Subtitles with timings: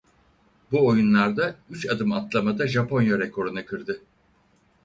[0.71, 4.01] Bu oyunlarda üç adım atlamada Japonya rekorunu kırdı.